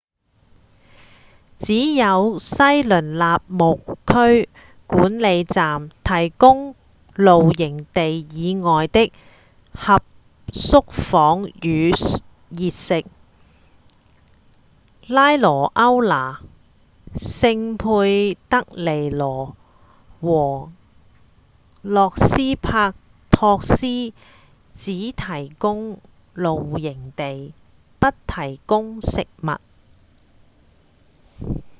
[1.63, 4.49] 只有西雷納林區
[4.87, 6.73] 管理站提供
[7.13, 9.11] 露營地以外的
[9.71, 10.01] 合
[10.51, 11.91] 宿房與
[12.49, 13.05] 熱食
[15.05, 16.41] 拉萊歐那、
[17.19, 19.55] 聖佩德里羅
[20.19, 20.71] 和
[21.83, 22.95] 洛斯帕
[23.29, 23.81] 托斯
[24.73, 25.99] 只提供
[26.33, 27.53] 露營地
[27.99, 29.53] 不提供食物